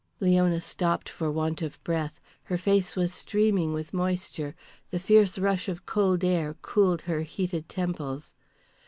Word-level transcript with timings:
Leona 0.19 0.59
stopped 0.59 1.07
for 1.07 1.29
want 1.29 1.61
of 1.61 1.79
breath. 1.83 2.19
Her 2.45 2.57
face 2.57 2.95
was 2.95 3.13
streaming 3.13 3.71
with 3.71 3.93
moisture. 3.93 4.55
The 4.89 4.97
fierce 4.97 5.37
rush 5.37 5.67
of 5.69 5.85
cold 5.85 6.23
air 6.23 6.55
cooled 6.63 7.03
her 7.03 7.21
heated 7.21 7.69
temples. 7.69 8.33